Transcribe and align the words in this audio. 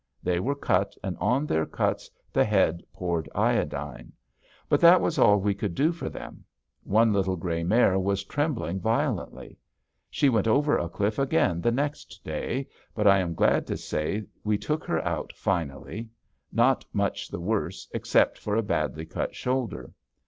They 0.23 0.39
were 0.39 0.55
cut, 0.55 0.95
and 1.03 1.15
on 1.19 1.45
their 1.45 1.67
cuts 1.67 2.09
the 2.33 2.43
Head 2.43 2.81
poured 2.91 3.29
iodine. 3.35 4.13
But 4.67 4.81
that 4.81 4.99
was 4.99 5.19
all 5.19 5.37
we 5.37 5.53
could 5.53 5.75
do 5.75 5.91
for 5.91 6.09
them. 6.09 6.43
One 6.83 7.13
little 7.13 7.35
gray 7.35 7.63
mare 7.63 7.99
was 7.99 8.23
trembling 8.23 8.79
violently. 8.79 9.59
She 10.09 10.27
went 10.27 10.47
over 10.47 10.75
a 10.75 10.89
cliff 10.89 11.19
again 11.19 11.61
the 11.61 11.69
next 11.71 12.21
day, 12.23 12.67
but 12.95 13.05
I 13.05 13.19
am 13.19 13.35
glad 13.35 13.67
to 13.67 13.77
say 13.77 14.21
that 14.21 14.29
we 14.43 14.57
took 14.57 14.83
her 14.85 15.05
out 15.05 15.33
finally, 15.35 16.09
not 16.51 16.83
much 16.93 17.27
the 17.27 17.39
worse 17.39 17.87
except 17.93 18.39
for 18.39 18.55
a 18.55 18.63
badly 18.63 19.05
cut 19.05 19.35
shoulder. 19.35 19.91